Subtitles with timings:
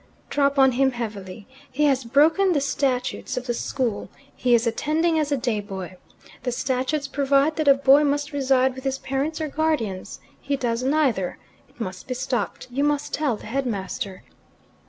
[0.31, 1.45] "Drop on him heavily.
[1.71, 4.09] He has broken the statutes of the school.
[4.35, 5.95] He is attending as a day boy.
[6.41, 10.19] The statutes provide that a boy must reside with his parents or guardians.
[10.39, 11.37] He does neither.
[11.69, 12.67] It must be stopped.
[12.71, 14.23] You must tell the headmaster."